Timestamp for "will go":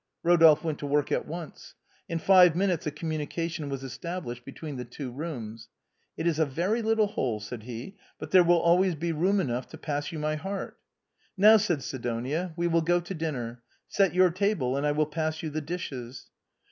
12.65-12.99